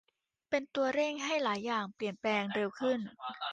[0.49, 2.99] เป็นตัวเร่งให้หลายอย่างเปลี่ยนแปลงเร็วขึ้น